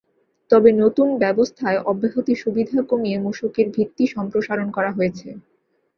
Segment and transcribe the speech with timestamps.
[0.51, 5.27] তবে নতুন ব্যবস্থায় অব্যাহতি সুবিধা কমিয়ে মূসকের ভিত্তি সম্প্রসারণ করা হয়েছে।